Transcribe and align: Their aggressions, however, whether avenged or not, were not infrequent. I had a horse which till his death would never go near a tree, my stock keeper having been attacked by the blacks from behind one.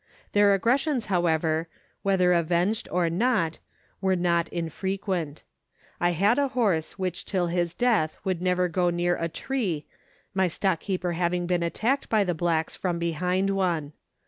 Their 0.33 0.55
aggressions, 0.55 1.05
however, 1.13 1.67
whether 2.01 2.33
avenged 2.33 2.89
or 2.91 3.07
not, 3.07 3.59
were 4.01 4.15
not 4.15 4.49
infrequent. 4.49 5.43
I 5.99 6.13
had 6.13 6.39
a 6.39 6.47
horse 6.47 6.97
which 6.97 7.23
till 7.23 7.45
his 7.53 7.75
death 7.75 8.17
would 8.23 8.41
never 8.41 8.67
go 8.67 8.89
near 8.89 9.15
a 9.17 9.29
tree, 9.29 9.85
my 10.33 10.47
stock 10.47 10.79
keeper 10.79 11.11
having 11.11 11.45
been 11.45 11.61
attacked 11.61 12.09
by 12.09 12.23
the 12.23 12.33
blacks 12.33 12.75
from 12.75 12.97
behind 12.97 13.51
one. 13.51 13.93